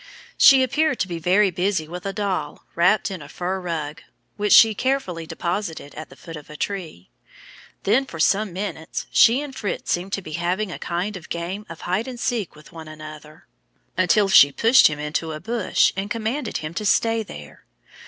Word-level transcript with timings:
She 0.35 0.63
appeared 0.63 0.97
to 1.01 1.07
be 1.07 1.19
very 1.19 1.51
busy 1.51 1.87
with 1.87 2.07
a 2.07 2.11
doll 2.11 2.65
wrapped 2.73 3.11
in 3.11 3.21
a 3.21 3.29
fur 3.29 3.59
rug 3.61 4.01
which 4.35 4.51
she 4.51 4.73
carefully 4.73 5.27
deposited 5.27 5.93
at 5.93 6.09
the 6.09 6.15
foot 6.15 6.35
of 6.35 6.47
the 6.47 6.57
tree; 6.57 7.11
then 7.83 8.07
for 8.07 8.19
some 8.19 8.51
minutes 8.51 9.05
she 9.11 9.41
and 9.41 9.55
Fritz 9.55 9.91
seemed 9.91 10.13
to 10.13 10.21
be 10.23 10.31
having 10.31 10.71
a 10.71 10.79
kind 10.79 11.15
of 11.15 11.25
a 11.25 11.27
game 11.27 11.67
of 11.69 11.81
hide 11.81 12.07
and 12.07 12.19
seek 12.19 12.55
with 12.55 12.71
one 12.71 12.87
another, 12.87 13.45
until 13.95 14.27
she 14.27 14.51
pushed 14.51 14.87
him 14.87 14.97
into 14.97 15.33
a 15.33 15.39
bush 15.39 15.93
and 15.95 16.09
commanded 16.09 16.57
him 16.65 16.73
to 16.73 16.83
stay 16.87 17.21
there. 17.21 17.63